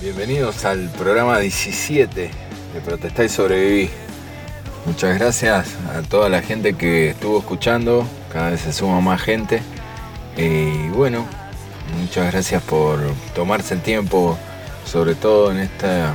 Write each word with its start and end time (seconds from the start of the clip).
Bienvenidos 0.00 0.64
al 0.64 0.88
programa 0.88 1.38
17 1.40 2.30
de 2.72 2.80
Protestar 2.80 3.26
y 3.26 3.28
Sobrevivir. 3.28 3.90
Muchas 4.86 5.18
gracias 5.18 5.76
a 5.94 6.00
toda 6.00 6.30
la 6.30 6.40
gente 6.40 6.72
que 6.72 7.10
estuvo 7.10 7.38
escuchando, 7.38 8.06
cada 8.32 8.48
vez 8.48 8.62
se 8.62 8.72
suma 8.72 9.02
más 9.02 9.20
gente. 9.20 9.60
Y 10.38 10.88
bueno, 10.88 11.26
muchas 12.00 12.32
gracias 12.32 12.62
por 12.62 12.98
tomarse 13.34 13.74
el 13.74 13.82
tiempo, 13.82 14.38
sobre 14.86 15.14
todo 15.14 15.52
en 15.52 15.58
esta, 15.58 16.14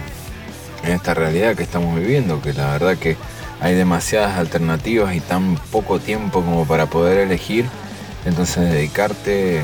en 0.83 0.93
esta 0.93 1.13
realidad 1.13 1.55
que 1.55 1.61
estamos 1.61 1.95
viviendo, 1.95 2.41
que 2.41 2.53
la 2.53 2.71
verdad 2.71 2.97
que 2.97 3.17
hay 3.61 3.75
demasiadas 3.75 4.39
alternativas 4.39 5.13
y 5.15 5.19
tan 5.19 5.57
poco 5.71 5.99
tiempo 5.99 6.41
como 6.41 6.65
para 6.65 6.88
poder 6.88 7.19
elegir. 7.19 7.65
Entonces 8.25 8.67
dedicarte 8.67 9.61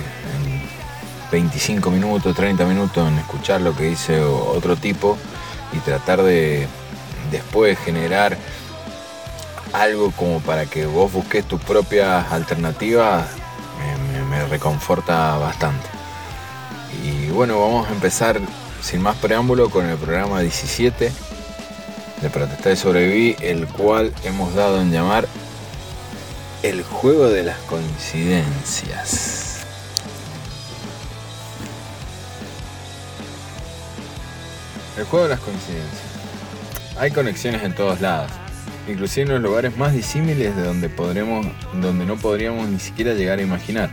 25 1.32 1.90
minutos, 1.92 2.36
30 2.36 2.66
minutos 2.66 3.08
en 3.08 3.18
escuchar 3.18 3.62
lo 3.62 3.76
que 3.76 3.84
dice 3.86 4.22
otro 4.22 4.76
tipo 4.76 5.18
y 5.74 5.78
tratar 5.80 6.22
de 6.24 6.68
después 7.32 7.80
generar 7.80 8.38
algo 9.74 10.12
como 10.12 10.42
para 10.42 10.66
que 10.66 10.86
vos 10.86 11.12
busques 11.12 11.46
tus 11.46 11.62
propias 11.62 12.32
alternativas 12.32 13.26
me, 14.30 14.46
reconforta 14.46 15.38
bastante. 15.38 15.88
Y 17.04 17.30
bueno, 17.32 17.60
vamos 17.60 17.88
a 17.88 17.94
empezar 17.94 18.40
sin 18.82 19.02
más 19.02 19.16
preámbulo 19.18 19.70
con 19.70 19.86
el 19.86 19.98
programa 19.98 20.42
17 20.42 21.12
de 22.22 22.30
Protestar 22.30 22.74
y 22.74 22.76
Sobrevivir, 22.76 23.38
el 23.42 23.68
cual 23.68 24.14
hemos 24.24 24.54
dado 24.56 24.82
en 24.82 24.92
llamar 24.92 25.28
el 26.64 26.84
juego 26.84 27.30
de 27.30 27.44
las 27.44 27.58
coincidencias. 27.60 29.31
El 35.02 35.08
juego 35.08 35.24
de 35.24 35.32
las 35.32 35.40
coincidencias. 35.40 36.00
Hay 36.96 37.10
conexiones 37.10 37.64
en 37.64 37.74
todos 37.74 38.02
lados, 38.02 38.30
inclusive 38.88 39.26
en 39.26 39.32
los 39.34 39.42
lugares 39.42 39.76
más 39.76 39.94
disímiles 39.94 40.56
de 40.56 40.62
donde, 40.62 40.90
podremos, 40.90 41.48
donde 41.74 42.06
no 42.06 42.18
podríamos 42.18 42.70
ni 42.70 42.78
siquiera 42.78 43.16
llegar 43.16 43.40
a 43.40 43.42
imaginar. 43.42 43.90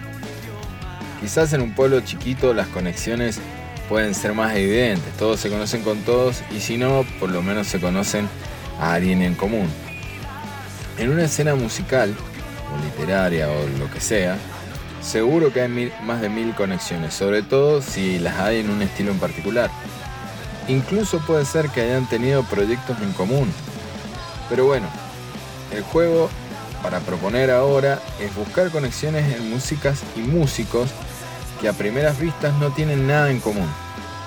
Quizás 1.18 1.54
en 1.54 1.62
un 1.62 1.74
pueblo 1.74 2.02
chiquito 2.02 2.52
las 2.52 2.68
conexiones 2.68 3.40
pueden 3.88 4.14
ser 4.14 4.34
más 4.34 4.54
evidentes, 4.54 5.10
todos 5.16 5.40
se 5.40 5.48
conocen 5.48 5.82
con 5.82 5.96
todos 6.02 6.42
y 6.54 6.60
si 6.60 6.76
no, 6.76 7.06
por 7.18 7.30
lo 7.30 7.40
menos 7.40 7.68
se 7.68 7.80
conocen 7.80 8.28
a 8.78 8.92
alguien 8.92 9.22
en 9.22 9.34
común. 9.34 9.70
En 10.98 11.08
una 11.08 11.24
escena 11.24 11.54
musical, 11.54 12.14
o 12.70 12.84
literaria 12.84 13.48
o 13.48 13.66
lo 13.78 13.90
que 13.90 14.02
sea, 14.02 14.36
seguro 15.00 15.54
que 15.54 15.62
hay 15.62 15.90
más 16.04 16.20
de 16.20 16.28
mil 16.28 16.54
conexiones, 16.54 17.14
sobre 17.14 17.40
todo 17.42 17.80
si 17.80 18.18
las 18.18 18.38
hay 18.40 18.58
en 18.58 18.68
un 18.68 18.82
estilo 18.82 19.10
en 19.10 19.18
particular. 19.18 19.70
Incluso 20.68 21.18
puede 21.20 21.44
ser 21.44 21.70
que 21.70 21.80
hayan 21.80 22.06
tenido 22.08 22.42
proyectos 22.44 23.00
en 23.00 23.12
común. 23.12 23.50
Pero 24.48 24.66
bueno, 24.66 24.86
el 25.72 25.82
juego 25.82 26.28
para 26.82 27.00
proponer 27.00 27.50
ahora 27.50 28.00
es 28.20 28.34
buscar 28.34 28.70
conexiones 28.70 29.34
en 29.34 29.50
músicas 29.50 30.02
y 30.14 30.20
músicos 30.20 30.90
que 31.60 31.68
a 31.68 31.72
primeras 31.72 32.18
vistas 32.20 32.54
no 32.60 32.70
tienen 32.70 33.06
nada 33.06 33.30
en 33.30 33.40
común. 33.40 33.68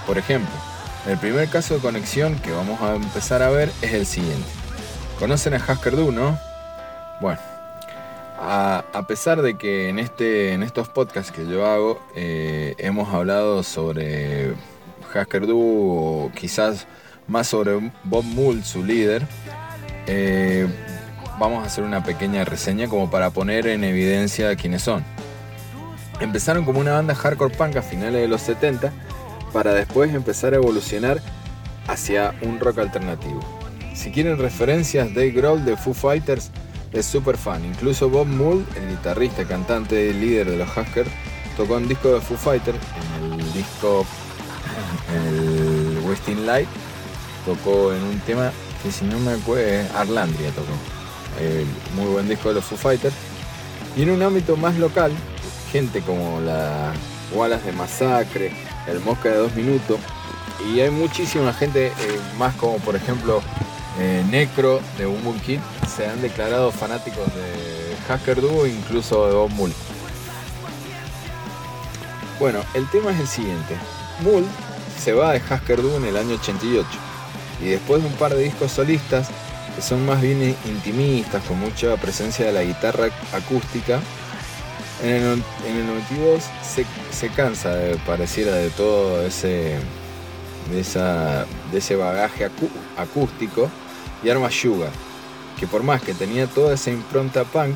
Por 0.06 0.18
ejemplo, 0.18 0.54
el 1.08 1.18
primer 1.18 1.48
caso 1.50 1.76
de 1.76 1.80
conexión 1.80 2.36
que 2.40 2.52
vamos 2.52 2.82
a 2.82 2.96
empezar 2.96 3.42
a 3.42 3.50
ver 3.50 3.72
es 3.82 3.94
el 3.94 4.06
siguiente. 4.06 4.48
¿Conocen 5.20 5.54
a 5.54 5.58
Hasker 5.58 5.96
Du, 5.96 6.12
no? 6.12 6.38
Bueno, 7.22 7.40
a, 8.40 9.06
pesar 9.08 9.42
de 9.42 9.56
que 9.58 9.90
en, 9.90 10.00
este, 10.00 10.54
en 10.54 10.64
estos 10.64 10.90
podcasts 10.90 11.32
que 11.32 11.46
yo 11.46 11.66
hago 11.66 12.02
eh, 12.16 12.76
hemos 12.80 13.14
hablado 13.14 13.62
sobre 13.64 14.54
Hasker 15.14 15.48
Du 15.48 15.60
o 15.60 16.32
quizás 16.34 16.88
más 17.28 17.48
sobre 17.48 17.92
Bob 18.04 18.24
Mould, 18.24 18.64
su 18.64 18.84
líder, 18.84 19.26
eh, 20.08 20.68
vamos 21.40 21.64
a 21.64 21.68
hacer 21.68 21.84
una 21.84 22.04
pequeña 22.04 22.44
reseña 22.44 22.88
como 22.88 23.10
para 23.10 23.30
poner 23.30 23.68
en 23.68 23.84
evidencia 23.84 24.56
quiénes 24.56 24.84
son. 24.84 25.04
Empezaron 26.20 26.66
como 26.66 26.80
una 26.80 26.94
banda 26.94 27.16
hardcore 27.16 27.56
punk 27.56 27.78
a 27.78 27.82
finales 27.82 28.22
de 28.22 28.28
los 28.28 28.42
70 28.42 28.92
para 29.52 29.74
después 29.74 30.14
empezar 30.14 30.54
a 30.54 30.58
evolucionar 30.58 31.20
hacia 31.88 32.36
un 32.42 32.60
rock 32.60 32.80
alternativo. 32.80 33.40
Si 33.96 34.12
quieren 34.12 34.38
referencias, 34.38 35.14
Dave 35.14 35.32
Grohl 35.32 35.66
de 35.66 35.76
Foo 35.76 35.94
Fighters 35.94 36.52
es 36.94 37.06
súper 37.06 37.38
fan. 37.38 37.66
Incluso 37.66 38.10
Bob 38.10 38.28
Mould, 38.28 38.66
el 38.78 38.90
guitarrista, 38.90 39.46
cantante 39.46 40.10
y 40.10 40.14
líder 40.14 40.50
de 40.50 40.58
los 40.58 40.70
Huskers, 40.78 41.10
tocó 41.58 41.76
un 41.76 41.88
disco 41.88 42.10
de 42.10 42.22
Foo 42.22 42.38
Fighters 42.38 42.78
en 43.26 43.40
el 43.40 43.54
disco 43.54 44.06
el 45.14 46.00
Westin 46.06 46.46
Light, 46.46 46.68
tocó 47.46 47.94
en 47.94 48.04
un 48.04 48.20
tema 48.22 48.52
que 48.84 48.92
si 48.92 49.06
no 49.06 49.20
me 49.20 49.34
acuerdo, 49.34 49.98
Arlandria 49.98 50.50
tocó. 50.52 50.74
El 51.40 51.66
muy 51.96 52.12
buen 52.12 52.28
disco 52.28 52.50
de 52.50 52.56
los 52.56 52.66
Foo 52.66 52.78
Fighters. 52.78 53.16
Y 53.96 54.04
en 54.04 54.12
un 54.12 54.22
ámbito 54.22 54.56
más 54.58 54.76
local, 54.78 55.12
gente 55.72 56.02
como 56.02 56.40
la 56.42 56.94
Wallace 57.34 57.66
de 57.68 57.72
Masacre, 57.74 58.52
el 58.88 59.00
Mosca 59.02 59.30
de 59.30 59.38
Dos 59.38 59.56
Minutos, 59.56 60.00
y 60.70 60.80
hay 60.80 60.92
muchísima 60.92 61.54
gente 61.54 61.88
eh, 61.88 61.94
más 62.38 62.56
como 62.56 62.78
por 62.78 62.96
ejemplo 62.96 63.42
eh, 64.00 64.24
Necro 64.30 64.80
de 64.98 65.06
Boom 65.06 65.40
Kid 65.40 65.60
se 65.96 66.08
han 66.08 66.22
declarado 66.22 66.72
fanáticos 66.72 67.26
de 67.34 67.96
Hacker 68.08 68.42
Duo 68.42 68.66
incluso 68.66 69.28
de 69.28 69.34
Bob 69.34 69.50
Mull. 69.52 69.74
Bueno, 72.40 72.62
el 72.74 72.90
tema 72.90 73.12
es 73.12 73.20
el 73.20 73.28
siguiente. 73.28 73.76
Mull 74.22 74.46
se 75.02 75.14
va 75.14 75.34
de 75.34 75.42
Hasker 75.50 75.82
Du 75.82 75.96
en 75.96 76.06
el 76.06 76.16
año 76.16 76.36
88 76.36 76.88
y 77.62 77.70
después 77.70 78.04
de 78.04 78.08
un 78.08 78.14
par 78.16 78.36
de 78.36 78.44
discos 78.44 78.72
solistas 78.72 79.30
que 79.76 79.82
son 79.82 80.06
más 80.06 80.22
bien 80.22 80.56
intimistas, 80.66 81.44
con 81.46 81.60
mucha 81.60 81.96
presencia 81.98 82.46
de 82.46 82.52
la 82.52 82.64
guitarra 82.64 83.08
acústica, 83.34 84.00
en 85.02 85.24
el, 85.24 85.88
92 85.88 86.44
se, 87.12 87.30
cansa, 87.30 87.74
de, 87.74 87.96
pareciera, 88.06 88.54
de 88.54 88.70
todo 88.70 89.26
ese, 89.26 89.78
de, 90.72 90.80
esa, 90.80 91.46
de 91.72 91.78
ese 91.80 91.96
bagaje 91.96 92.50
acústico 92.98 93.70
y 94.24 94.30
arma 94.30 94.52
Sugar, 94.52 94.92
que 95.60 95.66
por 95.66 95.82
más 95.84 96.02
que 96.02 96.14
tenía 96.14 96.46
toda 96.48 96.76
esa 96.76 96.92
impronta 96.92 97.44
punk, 97.46 97.76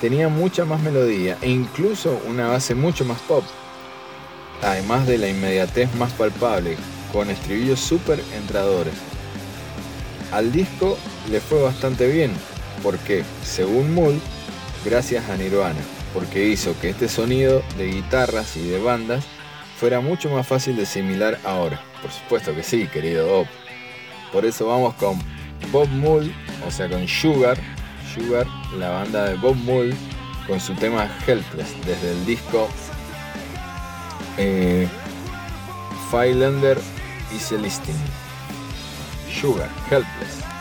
tenía 0.00 0.28
mucha 0.28 0.64
más 0.64 0.80
melodía 0.80 1.38
e 1.42 1.50
incluso 1.50 2.20
una 2.26 2.48
base 2.48 2.74
mucho 2.74 3.04
más 3.04 3.20
pop 3.20 3.44
además 4.64 5.06
de 5.06 5.18
la 5.18 5.28
inmediatez 5.28 5.94
más 5.94 6.12
palpable, 6.12 6.76
con 7.12 7.30
estribillos 7.30 7.80
súper 7.80 8.20
entradores. 8.36 8.94
Al 10.32 10.50
disco 10.50 10.98
le 11.30 11.40
fue 11.40 11.62
bastante 11.62 12.08
bien, 12.08 12.32
porque, 12.82 13.22
según 13.44 13.94
Mull, 13.94 14.20
gracias 14.84 15.28
a 15.30 15.36
Nirvana, 15.36 15.80
porque 16.12 16.48
hizo 16.48 16.78
que 16.80 16.90
este 16.90 17.08
sonido 17.08 17.62
de 17.78 17.86
guitarras 17.86 18.56
y 18.56 18.66
de 18.66 18.80
bandas 18.80 19.24
fuera 19.78 20.00
mucho 20.00 20.30
más 20.30 20.46
fácil 20.46 20.76
de 20.76 20.82
asimilar 20.82 21.38
ahora. 21.44 21.80
Por 22.02 22.10
supuesto 22.10 22.54
que 22.54 22.62
sí, 22.62 22.86
querido 22.88 23.26
Bob. 23.26 23.46
Por 24.32 24.44
eso 24.44 24.66
vamos 24.66 24.94
con 24.94 25.18
Bob 25.70 25.88
Mull, 25.88 26.34
o 26.66 26.70
sea, 26.70 26.88
con 26.88 27.06
Sugar, 27.06 27.56
Sugar, 28.14 28.46
la 28.78 28.90
banda 28.90 29.28
de 29.28 29.36
Bob 29.36 29.56
Mull, 29.56 29.94
con 30.46 30.60
su 30.60 30.74
tema 30.74 31.08
Helpless, 31.26 31.74
desde 31.86 32.12
el 32.12 32.26
disco 32.26 32.68
eh, 34.38 34.88
Filelander 36.10 36.78
y 37.34 37.38
Celestine. 37.38 37.98
Sugar, 39.30 39.68
Helpless. 39.90 40.53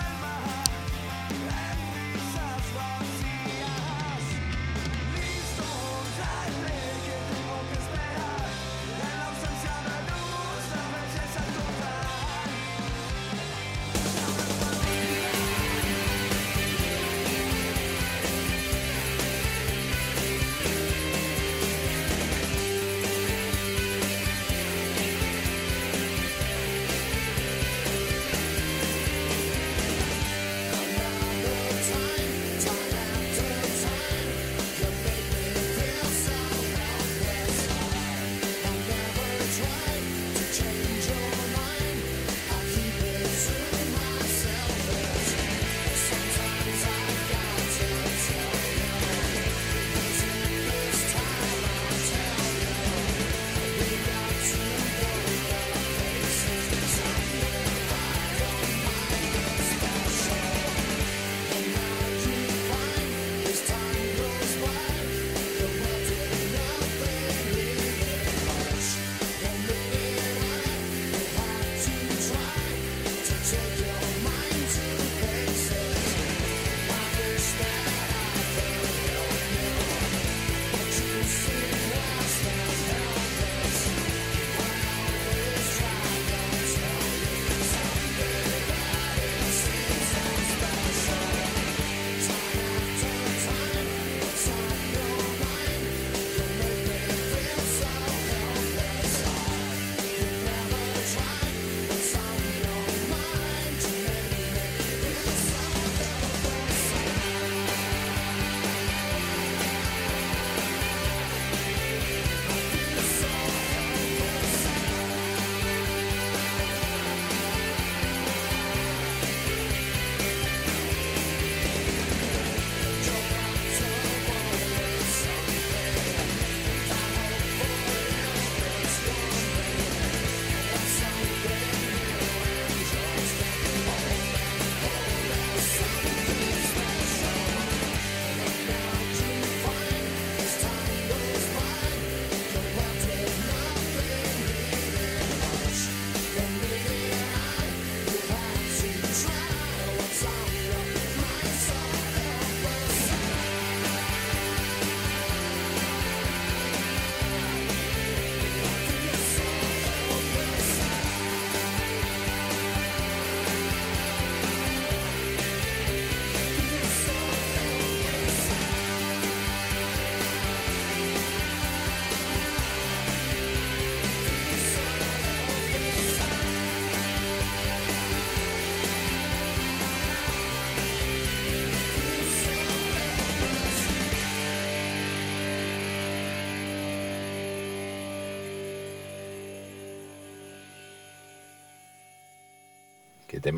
Qué 193.41 193.51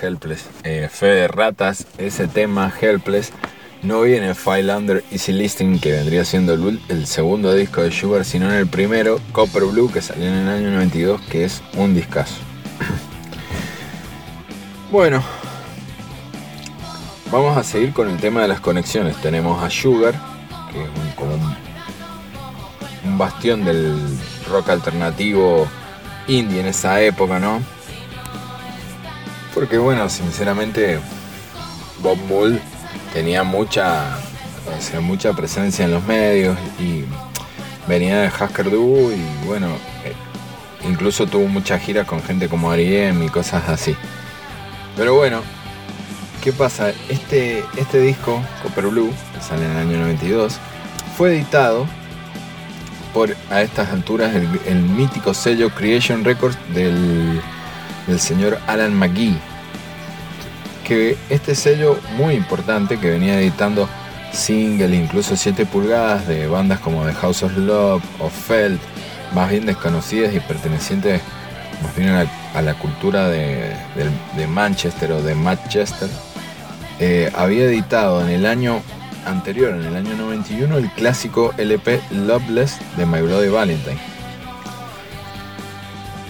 Helpless. 0.00 0.48
Eh, 0.64 0.88
fe 0.90 1.06
de 1.06 1.28
ratas, 1.28 1.86
ese 1.98 2.26
tema, 2.28 2.72
Helpless, 2.80 3.30
no 3.82 4.00
viene 4.00 4.28
en 4.28 4.34
File 4.34 4.74
Under 4.74 5.04
Easy 5.10 5.32
Listing, 5.32 5.78
que 5.80 5.92
vendría 5.92 6.24
siendo 6.24 6.54
el, 6.54 7.06
segundo 7.06 7.52
disco 7.52 7.82
de 7.82 7.92
Sugar, 7.92 8.24
sino 8.24 8.50
en 8.50 8.56
el 8.56 8.66
primero, 8.66 9.20
Copper 9.32 9.64
Blue, 9.64 9.92
que 9.92 10.00
salió 10.00 10.26
en 10.26 10.32
el 10.32 10.48
año 10.48 10.70
92, 10.70 11.20
que 11.30 11.44
es 11.44 11.62
un 11.76 11.94
discazo. 11.94 12.36
bueno, 14.90 15.22
vamos 17.30 17.54
a 17.58 17.62
seguir 17.64 17.92
con 17.92 18.08
el 18.08 18.16
tema 18.16 18.40
de 18.40 18.48
las 18.48 18.60
conexiones. 18.60 19.14
Tenemos 19.20 19.62
a 19.62 19.68
Sugar, 19.68 20.14
que 20.72 20.82
es 20.82 21.14
como 21.16 21.34
un 23.04 23.18
bastión 23.18 23.62
del 23.62 23.94
rock 24.48 24.70
alternativo 24.70 25.68
indie 26.28 26.60
en 26.60 26.66
esa 26.68 27.02
época, 27.02 27.38
¿no? 27.38 27.77
Porque 29.58 29.76
bueno, 29.76 30.08
sinceramente 30.08 31.00
Bob 32.00 32.16
Mould 32.28 32.60
tenía 33.12 33.42
mucha, 33.42 34.16
mucha 35.00 35.32
presencia 35.32 35.84
en 35.84 35.90
los 35.90 36.04
medios 36.04 36.56
y 36.78 37.02
venía 37.88 38.20
de 38.20 38.28
Husker 38.28 38.70
Du 38.70 39.10
y 39.10 39.46
bueno, 39.48 39.66
eh, 40.04 40.12
incluso 40.88 41.26
tuvo 41.26 41.48
muchas 41.48 41.82
giras 41.82 42.06
con 42.06 42.22
gente 42.22 42.48
como 42.48 42.70
Ariem 42.70 43.20
y 43.24 43.28
cosas 43.30 43.68
así. 43.68 43.96
Pero 44.96 45.16
bueno, 45.16 45.40
¿qué 46.40 46.52
pasa? 46.52 46.92
Este, 47.08 47.64
este 47.76 48.00
disco, 48.00 48.40
Copper 48.62 48.86
Blue, 48.86 49.12
que 49.34 49.40
sale 49.40 49.64
en 49.64 49.72
el 49.72 49.78
año 49.78 49.98
92, 50.02 50.56
fue 51.16 51.34
editado 51.34 51.84
por 53.12 53.34
a 53.50 53.62
estas 53.62 53.88
alturas 53.88 54.32
el, 54.36 54.78
mítico 54.82 55.34
sello 55.34 55.70
Creation 55.70 56.22
Records 56.22 56.56
del, 56.72 57.42
del 58.08 58.18
señor 58.18 58.58
Alan 58.66 58.94
McGee 58.94 59.38
que 60.88 61.18
este 61.28 61.54
sello 61.54 61.98
muy 62.16 62.34
importante 62.34 62.98
que 62.98 63.10
venía 63.10 63.38
editando 63.38 63.88
singles, 64.32 64.98
incluso 64.98 65.36
7 65.36 65.66
pulgadas 65.66 66.26
de 66.26 66.46
bandas 66.46 66.80
como 66.80 67.04
The 67.04 67.12
House 67.12 67.42
of 67.42 67.56
Love 67.58 68.02
o 68.18 68.30
Felt, 68.30 68.80
más 69.34 69.50
bien 69.50 69.66
desconocidas 69.66 70.34
y 70.34 70.40
pertenecientes 70.40 71.20
más 71.82 71.94
bien 71.94 72.08
a 72.08 72.62
la, 72.62 72.74
cultura 72.74 73.28
de, 73.28 73.76
Manchester 74.48 75.12
o 75.12 75.22
de 75.22 75.34
Manchester, 75.34 76.08
eh, 76.98 77.30
había 77.36 77.64
editado 77.64 78.20
en 78.22 78.30
el 78.30 78.46
año 78.46 78.82
anterior, 79.26 79.74
en 79.74 79.84
el 79.84 79.94
año 79.94 80.16
91, 80.16 80.76
el 80.76 80.90
clásico 80.90 81.54
LP 81.56 82.00
Loveless 82.10 82.78
de 82.96 83.06
My 83.06 83.20
Bloody 83.20 83.48
Valentine. 83.48 84.17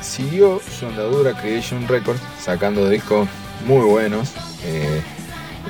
Siguió 0.01 0.61
su 0.61 0.87
andadura 0.87 1.35
Creation 1.35 1.87
Records 1.89 2.21
sacando 2.41 2.89
discos 2.89 3.29
muy 3.67 3.85
buenos, 3.85 4.33
eh, 4.65 5.03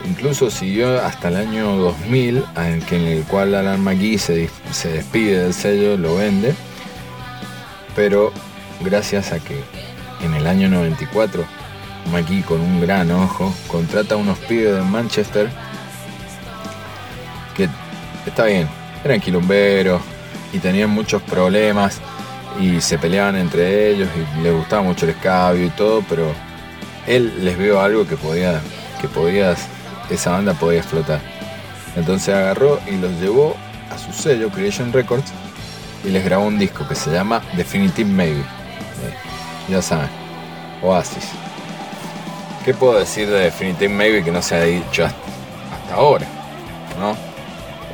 incluso 0.04 0.50
siguió 0.50 1.00
hasta 1.02 1.28
el 1.28 1.36
año 1.36 1.76
2000, 1.76 2.44
en, 2.56 2.82
el 2.92 3.24
cual 3.24 3.54
Alan 3.54 3.82
McGee 3.82 4.18
se, 4.18 4.50
despide 4.84 5.44
del 5.44 5.54
sello, 5.54 5.96
lo 5.96 6.16
vende, 6.16 6.54
pero 7.96 8.32
gracias 8.80 9.32
a 9.32 9.38
que 9.38 9.62
en 10.22 10.34
el 10.34 10.46
año 10.46 10.68
94 10.68 11.44
McGee 12.12 12.42
con 12.42 12.60
un 12.60 12.80
gran 12.80 13.10
ojo 13.10 13.52
contrata 13.68 14.14
a 14.14 14.18
unos 14.18 14.38
pibes 14.38 14.74
de 14.74 14.82
Manchester 14.82 15.48
que 17.56 17.68
está 18.26 18.44
bien, 18.44 18.68
eran 19.04 19.20
quilomberos 19.20 20.00
y 20.52 20.58
tenían 20.58 20.90
muchos 20.90 21.22
problemas 21.22 22.00
y 22.58 22.80
se 22.80 22.98
peleaban 22.98 23.36
entre 23.36 23.90
ellos 23.90 24.08
y 24.16 24.42
les 24.42 24.52
gustaba 24.52 24.82
mucho 24.82 25.04
el 25.06 25.12
escabio 25.12 25.66
y 25.66 25.70
todo, 25.70 26.02
pero 26.08 26.32
él 27.06 27.44
les 27.44 27.56
vio 27.56 27.80
algo 27.80 28.06
que 28.06 28.16
podía, 28.16 28.60
que 29.00 29.08
podías, 29.08 29.66
esa 30.10 30.32
banda 30.32 30.54
podía 30.54 30.80
explotar. 30.80 31.20
Entonces 31.96 32.34
agarró 32.34 32.80
y 32.86 32.96
los 32.96 33.12
llevó 33.20 33.56
a 33.90 33.98
su 33.98 34.12
sello 34.12 34.50
Creation 34.50 34.92
Records 34.92 35.32
y 36.04 36.10
les 36.10 36.24
grabó 36.24 36.46
un 36.46 36.58
disco 36.58 36.86
que 36.86 36.94
se 36.94 37.10
llama 37.10 37.42
Definitive 37.56 38.10
Maybe. 38.10 38.40
Eh, 38.40 39.14
ya 39.68 39.80
saben, 39.80 40.08
Oasis. 40.82 41.28
¿Qué 42.64 42.74
puedo 42.74 42.98
decir 42.98 43.28
de 43.28 43.40
Definitive 43.40 43.88
Maybe 43.88 44.24
que 44.24 44.30
no 44.30 44.42
se 44.42 44.56
ha 44.56 44.62
dicho 44.64 45.04
hasta, 45.04 45.94
ahora? 45.94 46.26
¿no? 46.98 47.16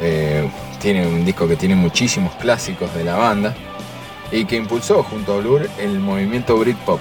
Eh, 0.01 0.49
tiene 0.81 1.07
un 1.07 1.25
disco 1.25 1.47
que 1.47 1.57
tiene 1.57 1.77
muchísimos 1.77 2.35
clásicos 2.35 2.93
de 2.95 3.05
la 3.05 3.17
banda 3.17 3.55
y 4.31 4.45
que 4.45 4.57
impulsó 4.57 5.03
junto 5.03 5.35
a 5.35 5.39
Blur 5.39 5.69
el 5.79 6.01
movimiento 6.01 6.57
Britpop 6.57 7.01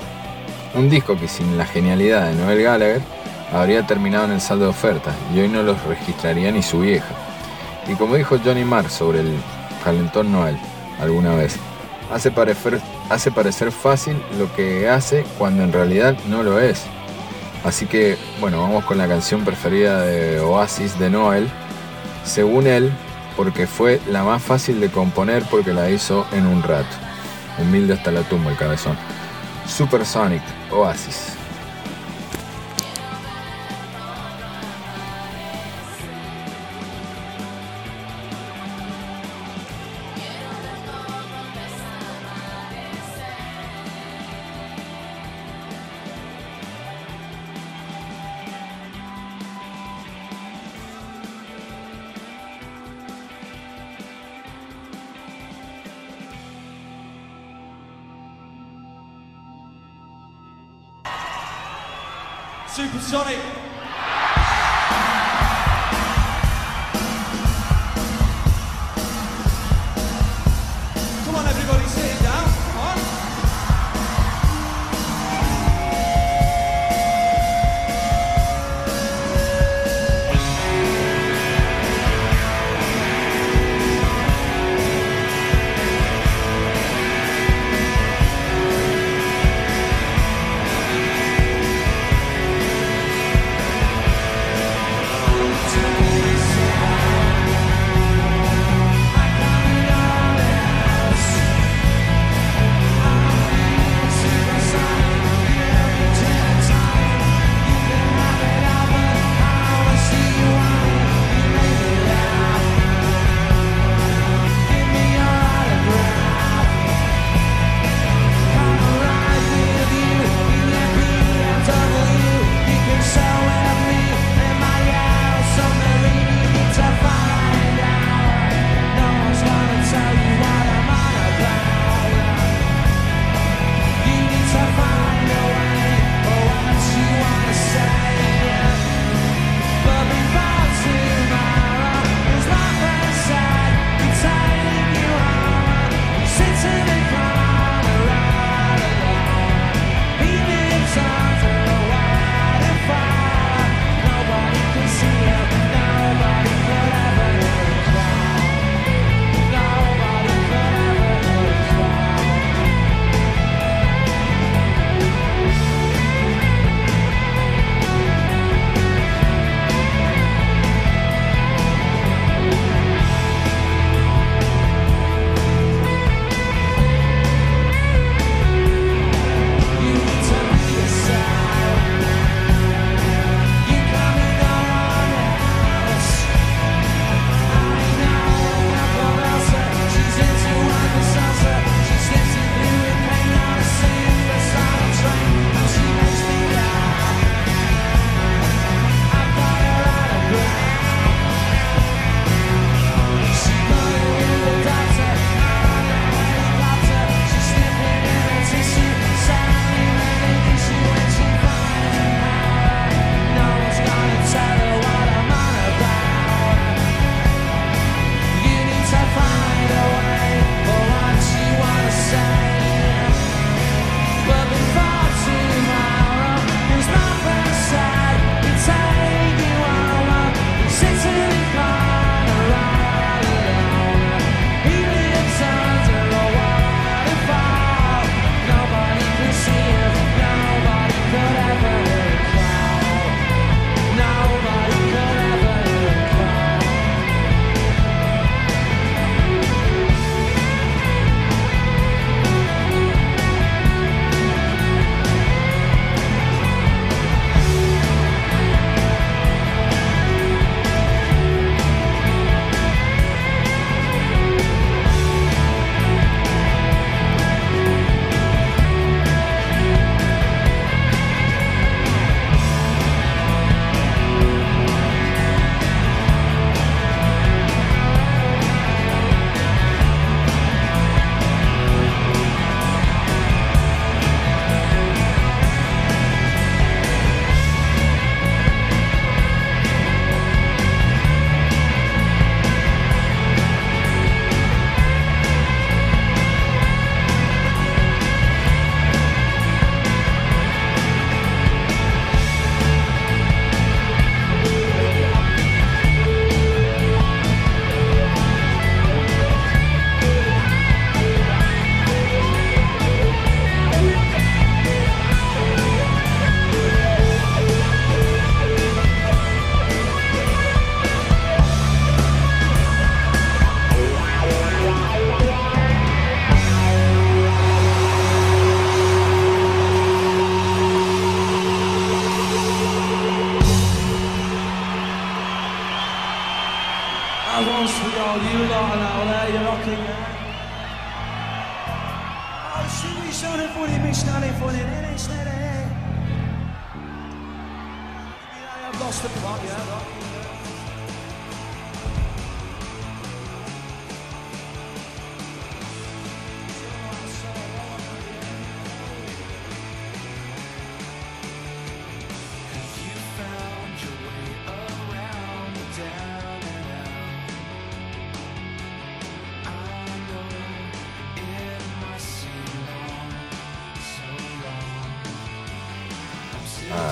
un 0.76 0.90
disco 0.90 1.18
que 1.18 1.28
sin 1.28 1.58
la 1.58 1.66
genialidad 1.66 2.28
de 2.28 2.36
Noel 2.36 2.64
Gallagher 2.64 3.02
habría 3.52 3.86
terminado 3.86 4.26
en 4.26 4.32
el 4.32 4.42
saldo 4.42 4.66
de 4.66 4.72
ofertas 4.72 5.16
y 5.34 5.40
hoy 5.40 5.48
no 5.48 5.62
los 5.62 5.82
registraría 5.84 6.52
ni 6.52 6.64
su 6.64 6.80
vieja. 6.80 7.14
Y 7.88 7.94
como 7.94 8.16
dijo 8.16 8.40
Johnny 8.44 8.64
Marr 8.64 8.90
sobre 8.90 9.20
el 9.20 9.34
calentón 9.84 10.32
Noel 10.32 10.58
alguna 11.00 11.36
vez, 11.36 11.58
hace 12.12 12.32
parecer, 12.32 12.82
hace 13.10 13.32
parecer 13.32 13.72
fácil 13.72 14.18
lo 14.40 14.54
que 14.56 14.90
hace 14.90 15.24
cuando 15.38 15.64
en 15.64 15.74
realidad 15.74 16.16
no 16.28 16.42
lo 16.44 16.60
es. 16.60 16.84
Así 17.64 17.86
que, 17.86 18.18
bueno, 18.42 18.62
vamos 18.62 18.84
con 18.86 18.98
la 18.98 19.08
canción 19.08 19.46
preferida 19.46 20.02
de 20.02 20.40
Oasis 20.40 21.00
de 21.00 21.10
Noel, 21.10 21.48
según 22.26 22.68
él, 22.68 22.92
porque 23.38 23.68
fue 23.68 24.02
la 24.10 24.24
más 24.24 24.42
fácil 24.42 24.82
de 24.82 24.90
componer 24.90 25.44
porque 25.50 25.74
la 25.74 25.90
hizo 25.90 26.26
en 26.34 26.46
un 26.46 26.62
rato. 26.62 27.13
Humilde 27.58 27.94
hasta 27.94 28.12
la 28.12 28.22
tumba 28.22 28.52
el 28.52 28.58
cabezón. 28.58 28.98
Supersonic 29.68 30.42
Oasis. 30.72 31.43
Supersonic. 62.74 63.53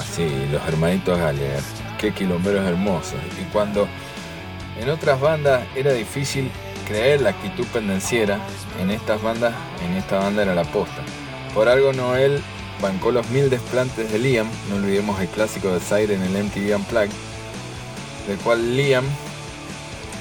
Sí, 0.04 0.28
los 0.52 0.66
hermanitos 0.68 1.18
Gallagher. 1.18 1.62
Qué 2.00 2.14
quilomberos 2.14 2.66
hermosos. 2.66 3.20
Y 3.40 3.44
cuando 3.52 3.88
en 4.80 4.90
otras 4.90 5.20
bandas 5.20 5.64
era 5.76 5.94
difícil 5.94 6.50
creer 6.88 7.22
la 7.22 7.30
actitud 7.30 7.66
pendenciera, 7.68 8.40
en 8.80 8.90
estas 8.90 9.22
bandas, 9.22 9.54
en 9.86 9.96
esta 9.96 10.20
banda 10.20 10.44
era 10.44 10.56
la 10.56 10.64
posta. 10.64 11.02
Por 11.54 11.70
algo 11.70 11.94
Noel 11.94 12.42
bancó 12.82 13.12
los 13.12 13.30
mil 13.30 13.50
desplantes 13.50 14.12
de 14.12 14.20
Liam, 14.20 14.48
no 14.70 14.76
olvidemos 14.76 15.20
el 15.22 15.28
clásico 15.28 15.72
de 15.72 15.80
Zaire 15.80 16.16
en 16.16 16.24
el 16.24 16.44
MTV 16.44 16.76
Unplugged, 16.76 17.12
del 18.28 18.38
cual 18.40 18.76
Liam 18.76 19.06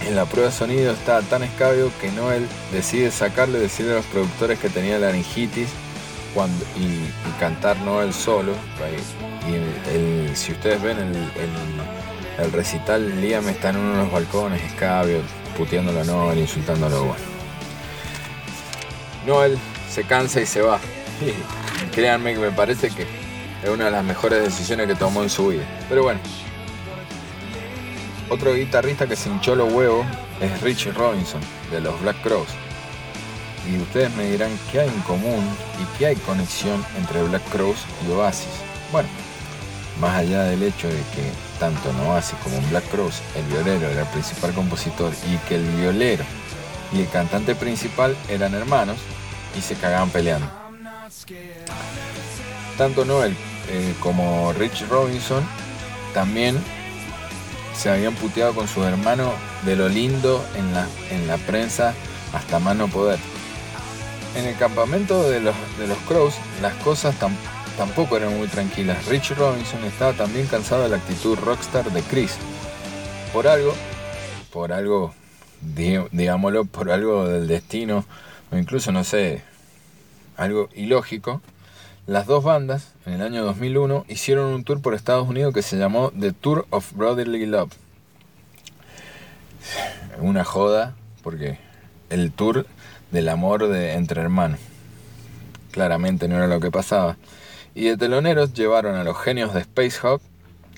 en 0.07 0.17
la 0.17 0.25
prueba 0.27 0.51
de 0.51 0.57
sonido 0.57 0.93
estaba 0.93 1.23
tan 1.23 1.43
escabio 1.43 1.91
que 2.01 2.11
Noel 2.13 2.47
decide 2.73 3.11
sacarle 3.11 3.59
y 3.59 3.63
decirle 3.63 3.93
a 3.93 3.97
los 3.97 4.07
productores 4.07 4.59
que 4.59 4.69
tenía 4.69 4.99
laringitis 4.99 5.69
y, 6.77 7.39
cantar 7.39 7.77
Noel 7.79 8.13
solo. 8.13 8.53
Y 9.49 10.37
si 10.37 10.53
ustedes 10.53 10.81
ven 10.83 10.99
el, 10.99 12.53
recital, 12.53 13.21
Liam 13.21 13.49
está 13.49 13.71
en 13.71 13.77
uno 13.77 13.93
de 13.93 14.03
los 14.05 14.13
balcones, 14.13 14.63
escabio, 14.63 15.21
puteándolo 15.57 16.01
a 16.01 16.05
Noel, 16.05 16.39
insultándolo. 16.39 17.05
Bueno. 17.05 17.25
Noel 19.27 19.59
se 19.91 20.05
cansa 20.05 20.41
y 20.41 20.47
se 20.47 20.63
va. 20.63 20.79
créanme 21.93 22.35
que 22.35 22.41
me 22.41 22.51
parece 22.51 22.91
que 22.91 23.03
es 23.63 23.69
una 23.69 23.87
de 23.87 23.91
las 23.91 24.05
mejores 24.05 24.43
decisiones 24.43 24.87
que 24.87 24.95
tomó 24.95 25.23
en 25.23 25.31
su 25.31 25.49
vida. 25.49 25.65
Pero 25.89 26.03
bueno. 26.03 26.21
Otro 28.31 28.55
guitarrista 28.55 29.07
que 29.09 29.17
se 29.17 29.29
hinchó 29.29 29.57
los 29.57 29.73
huevos 29.73 30.07
es 30.41 30.63
Richie 30.63 30.93
Robinson, 30.93 31.41
de 31.71 31.81
los 31.81 32.01
Black 32.01 32.23
Crows. 32.23 32.49
Y 33.69 33.77
ustedes 33.79 34.15
me 34.17 34.31
dirán 34.31 34.51
qué 34.71 34.81
hay 34.81 34.89
en 34.89 35.01
común 35.03 35.45
y 35.81 35.99
qué 35.99 36.07
hay 36.07 36.17
conexión 36.17 36.85
entre 36.97 37.23
Black 37.23 37.43
Crows 37.51 37.79
y 38.07 38.13
Oasis. 38.13 38.49
Bueno, 38.91 39.09
más 40.01 40.17
allá 40.17 40.45
del 40.45 40.63
hecho 40.63 40.89
de 40.89 41.03
que 41.15 41.31
tanto 41.59 41.91
en 41.91 42.01
Oasis 42.01 42.39
como 42.43 42.57
en 42.57 42.71
Black 42.71 42.89
Cross 42.91 43.21
el 43.37 43.45
violero 43.47 43.89
era 43.89 44.03
el 44.03 44.09
principal 44.09 44.53
compositor 44.53 45.13
y 45.31 45.37
que 45.49 45.57
el 45.57 45.65
violero 45.77 46.25
y 46.93 47.01
el 47.01 47.09
cantante 47.09 47.55
principal 47.55 48.17
eran 48.29 48.55
hermanos 48.55 48.97
y 49.57 49.61
se 49.61 49.75
cagaban 49.75 50.11
peleando. 50.11 50.49
Tanto 52.79 53.05
Noel 53.05 53.37
eh, 53.69 53.95
como 54.01 54.53
Rich 54.55 54.89
Robinson 54.89 55.45
también 56.15 56.59
se 57.77 57.91
habían 57.91 58.15
puteado 58.15 58.55
con 58.55 58.67
su 58.67 58.83
hermano 58.85 59.33
de 59.65 59.77
lo 59.77 59.89
lindo 59.89 60.45
en 60.57 60.73
la, 60.73 60.87
en 61.11 61.27
la 61.27 61.37
prensa 61.37 61.95
hasta 62.33 62.59
más 62.59 62.77
no 62.77 62.89
poder. 62.89 63.19
En 64.37 64.47
el 64.47 64.57
campamento 64.57 65.29
de 65.29 65.41
los, 65.41 65.55
de 65.79 65.89
los 65.89 65.99
Crows 65.99 66.35
las 66.63 66.75
cosas 66.77 67.17
tampoco 67.77 68.17
eran 68.17 68.37
muy 68.39 68.47
tranquilas. 68.47 69.07
Rich 69.07 69.37
Robinson 69.37 69.83
estaba 69.85 70.13
también 70.13 70.47
cansado 70.47 70.85
de 70.85 70.89
la 70.89 70.97
actitud 70.97 71.37
rockstar 71.39 71.91
de 71.91 72.03
Chris. 72.03 72.37
Por 73.33 73.49
algo, 73.49 73.75
por 74.53 74.73
algo, 74.73 75.15
digámoslo, 75.61 76.65
por 76.65 76.91
algo 76.91 77.27
del 77.29 77.49
destino, 77.49 78.05
o 78.53 78.57
incluso, 78.57 78.93
no 78.93 79.05
sé, 79.05 79.43
algo 80.37 80.69
ilógico, 80.75 81.43
las 82.07 82.27
dos 82.27 82.43
bandas, 82.43 82.93
en 83.07 83.15
el 83.15 83.23
año 83.23 83.45
2001, 83.45 84.05
hicieron 84.09 84.47
un 84.47 84.65
tour 84.65 84.81
por 84.81 84.95
Estados 84.95 85.29
Unidos 85.29 85.55
que 85.55 85.63
se 85.63 85.77
llamó 85.77 86.13
The 86.19 86.33
Tour 86.33 86.67
of 86.71 86.93
Brotherly 86.93 87.47
Love. 87.47 87.73
Una 90.21 90.45
joda, 90.45 90.95
porque 91.23 91.59
el 92.11 92.33
tour 92.33 92.67
del 93.11 93.29
amor 93.29 93.69
de, 93.69 93.95
entre 93.95 94.21
hermanos. 94.21 94.61
Claramente 95.71 96.29
no 96.29 96.37
era 96.37 96.47
lo 96.47 96.61
que 96.61 96.71
pasaba. 96.71 97.17
Y 97.75 97.85
de 97.85 97.97
teloneros 97.97 98.53
llevaron 98.53 98.97
a 98.97 99.05
los 99.05 99.19
genios 99.19 99.55
de 99.55 99.61
Space 99.61 99.99
Hawk, 100.03 100.21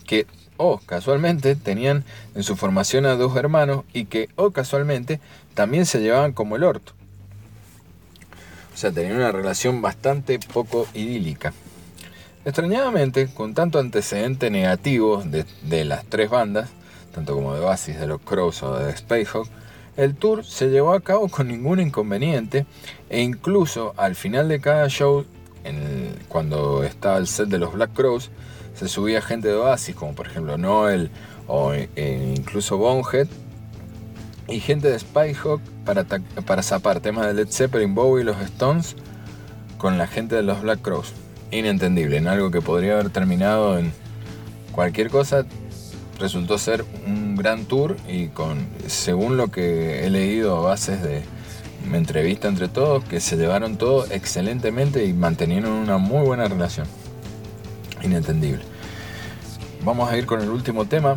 que, 0.07 0.27
oh, 0.57 0.81
casualmente, 0.85 1.57
tenían 1.57 2.05
en 2.35 2.43
su 2.43 2.57
formación 2.57 3.07
a 3.07 3.17
dos 3.17 3.37
hermanos 3.37 3.85
y 3.93 4.05
que, 4.07 4.29
oh, 4.37 4.51
casualmente, 4.51 5.21
también 5.55 5.87
se 5.87 6.01
llevaban 6.01 6.33
como 6.33 6.57
el 6.57 6.65
orto. 6.65 6.93
O 8.75 8.77
sea, 8.77 8.91
tenían 8.93 9.17
una 9.17 9.33
relación 9.33 9.83
bastante 9.83 10.39
poco 10.39 10.87
idílica. 10.95 11.53
Extrañadamente, 12.45 13.33
con 13.33 13.55
tanto 13.55 13.79
antecedente 13.79 14.51
negativo 14.51 15.23
de, 15.25 15.45
de 15.63 15.85
las 15.85 16.05
tres 16.05 16.29
bandas, 16.29 16.71
tanto 17.15 17.35
como 17.35 17.55
de 17.55 17.61
Oasis, 17.61 18.01
de 18.01 18.07
los 18.07 18.21
Crows 18.21 18.63
o 18.63 18.79
de 18.79 18.97
Spacehawk, 18.97 19.49
el 19.97 20.15
tour 20.15 20.45
se 20.45 20.71
llevó 20.71 20.95
a 20.95 21.01
cabo 21.01 21.29
con 21.29 21.49
ningún 21.49 21.81
inconveniente 21.81 22.67
e 23.11 23.21
incluso 23.21 23.95
al 23.97 24.15
final 24.15 24.49
de 24.49 24.61
cada 24.61 24.89
show 24.89 25.25
cuando 26.29 26.83
estaba 26.83 27.19
el 27.19 27.27
set 27.27 27.49
de 27.49 27.59
los 27.59 27.73
Black 27.73 27.93
Crows, 27.93 28.31
se 28.75 28.89
subía 28.89 29.23
gente 29.23 29.49
de 29.49 29.55
Oasis, 29.55 29.95
como 29.95 30.15
por 30.15 30.27
ejemplo 30.27 30.59
Noel 30.59 31.11
o 31.47 31.73
e 31.73 32.35
incluso 32.37 32.79
Bonehead, 32.79 33.29
y 34.49 34.61
gente 34.61 34.91
de 34.91 34.99
Spyhawk 34.99 35.61
para, 35.85 36.05
para 36.05 36.63
zapar 36.63 37.01
temas 37.01 37.27
de 37.27 37.35
Led 37.35 37.49
Zeppelin, 37.49 37.95
Bowie 37.95 38.23
y 38.23 38.25
los 38.25 38.41
Stones 38.41 38.97
con 39.79 39.99
la 39.99 40.07
gente 40.07 40.35
de 40.35 40.43
los 40.43 40.63
Black 40.63 40.83
Crows. 40.83 41.13
Inentendible, 41.51 42.17
en 42.17 42.29
algo 42.29 42.51
que 42.51 42.61
podría 42.61 42.95
haber 42.95 43.11
terminado 43.11 43.79
en 43.79 43.93
cualquier 44.73 45.11
cosa, 45.11 45.45
resultó 46.19 46.59
ser 46.59 46.85
un 47.07 47.22
gran 47.37 47.65
tour 47.65 47.97
y 48.09 48.29
con, 48.29 48.67
según 48.87 49.37
lo 49.37 49.49
que 49.49 50.05
he 50.05 50.11
leído 50.11 50.57
a 50.57 50.61
bases 50.61 51.03
de, 51.03 51.23
entrevista 51.93 52.49
entre 52.49 52.69
todos, 52.69 53.05
que 53.05 53.21
se 53.21 53.37
llevaron 53.37 53.77
todo 53.77 54.07
excelentemente 54.11 55.05
y 55.05 55.13
mantenieron 55.13 55.73
una 55.73 55.99
muy 55.99 56.25
buena 56.25 56.47
relación. 56.47 56.87
Inentendible. 58.03 58.63
Vamos 59.85 60.11
a 60.11 60.17
ir 60.17 60.27
con 60.27 60.41
el 60.41 60.49
último 60.49 60.87
tema, 60.87 61.17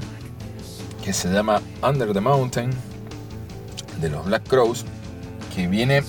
que 1.04 1.13
se 1.13 1.30
llama 1.30 1.62
Under 1.88 2.13
the 2.13 2.19
Mountain, 2.19 2.71
de 4.01 4.10
los 4.10 4.25
Black 4.25 4.47
Crows, 4.47 4.86
que 5.56 5.67
viene 5.67 6.04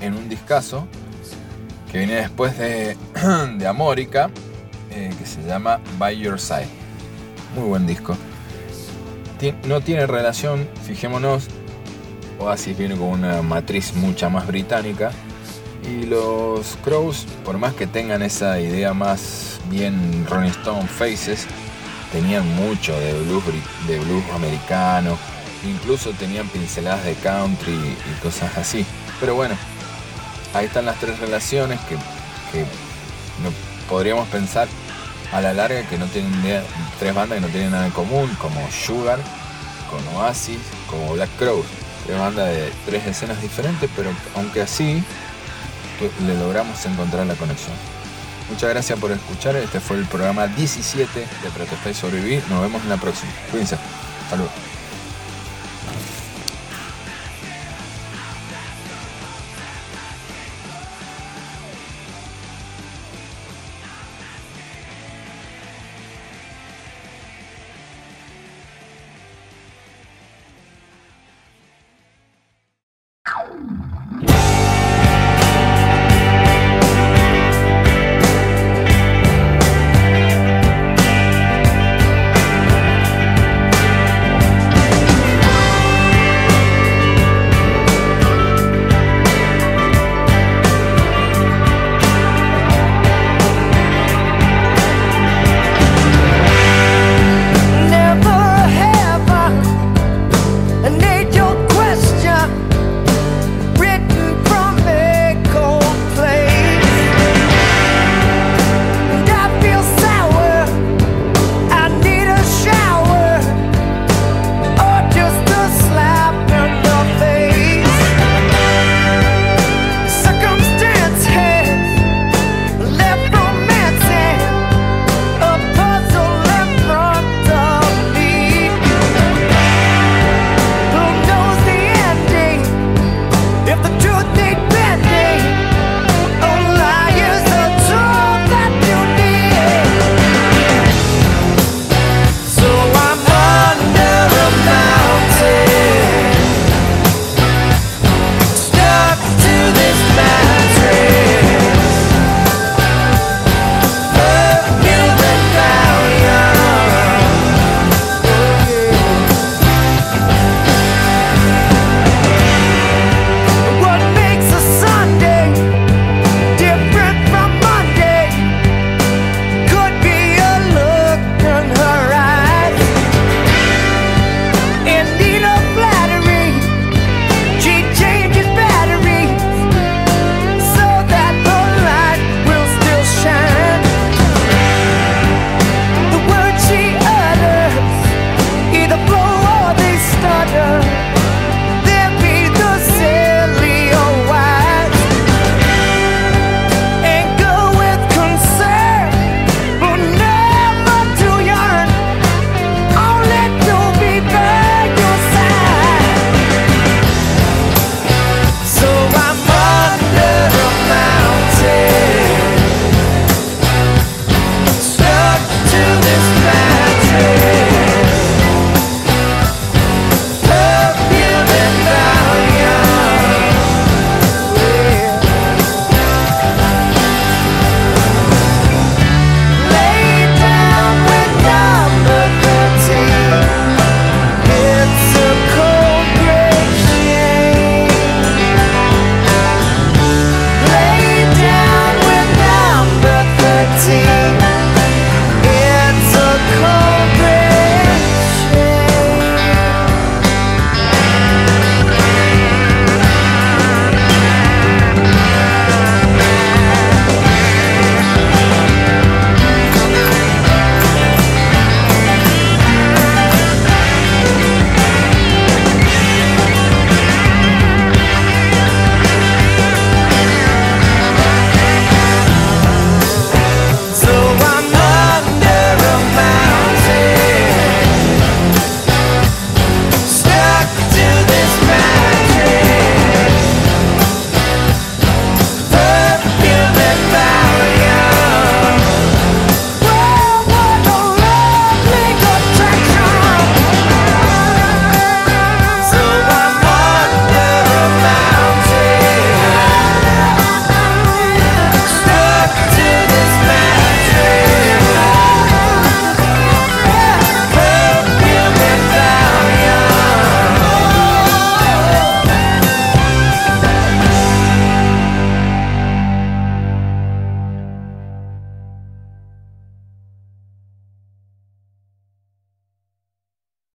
en 0.00 0.14
un 0.14 0.28
discazo, 0.28 0.86
que 1.90 1.98
viene 1.98 2.14
después 2.14 2.56
de, 2.56 2.96
de 3.58 3.66
Amórica, 3.66 4.30
eh, 4.90 5.12
que 5.18 5.26
se 5.26 5.42
llama 5.42 5.80
By 5.98 6.18
Your 6.18 6.40
Side. 6.40 6.68
Muy 7.56 7.68
buen 7.68 7.86
disco. 7.86 8.16
No 9.66 9.80
tiene 9.80 10.06
relación, 10.06 10.68
fijémonos, 10.86 11.48
Oasis 12.38 12.76
viene 12.76 12.96
con 12.96 13.08
una 13.08 13.42
matriz 13.42 13.94
mucha 13.94 14.28
más 14.28 14.46
británica. 14.46 15.12
Y 15.82 16.04
los 16.06 16.76
Crows, 16.84 17.26
por 17.44 17.58
más 17.58 17.74
que 17.74 17.86
tengan 17.86 18.22
esa 18.22 18.60
idea 18.60 18.92
más 18.92 19.60
bien 19.70 20.26
Rolling 20.28 20.50
Stone 20.50 20.86
Faces, 20.86 21.46
tenían 22.12 22.46
mucho 22.54 22.98
de 22.98 23.14
blues, 23.14 23.44
de 23.88 23.98
blues 23.98 24.24
americano, 24.34 25.16
incluso 25.64 26.10
tenían 26.12 26.48
pinceladas 26.48 27.04
de 27.04 27.14
country 27.14 27.72
y 27.72 28.22
cosas 28.22 28.56
así. 28.58 28.84
Pero 29.20 29.34
bueno, 29.34 29.54
ahí 30.54 30.66
están 30.66 30.84
las 30.84 30.98
tres 30.98 31.18
relaciones 31.18 31.80
que, 31.80 31.96
no, 31.96 33.50
podríamos 33.88 34.28
pensar 34.28 34.68
a 35.32 35.40
la 35.40 35.52
larga 35.52 35.82
que 35.88 35.98
no 35.98 36.06
tienen 36.06 36.32
tres 36.98 37.14
bandas 37.14 37.38
que 37.38 37.46
no 37.46 37.52
tienen 37.52 37.70
nada 37.70 37.86
en 37.86 37.92
común, 37.92 38.28
como 38.40 38.60
Sugar, 38.70 39.18
con 39.90 40.16
Oasis, 40.16 40.58
como 40.88 41.12
Black 41.12 41.30
Crows 41.38 41.66
de 42.06 42.18
banda 42.18 42.44
de 42.44 42.72
tres 42.86 43.06
escenas 43.06 43.40
diferentes, 43.40 43.88
pero 43.94 44.10
aunque 44.34 44.62
así 44.62 45.02
le 46.26 46.34
logramos 46.34 46.84
encontrar 46.86 47.26
la 47.26 47.34
conexión. 47.34 47.74
Muchas 48.48 48.70
gracias 48.70 48.98
por 48.98 49.12
escuchar. 49.12 49.54
Este 49.56 49.78
fue 49.80 49.96
el 49.96 50.06
programa 50.06 50.48
17 50.48 51.20
de 51.20 51.50
Protestar 51.54 51.92
y 51.92 51.94
Sobrevivir. 51.94 52.42
Nos 52.48 52.62
vemos 52.62 52.82
en 52.82 52.88
la 52.88 52.96
próxima. 52.96 53.30
Cuídense. 53.50 53.76
Saludos. 54.28 54.69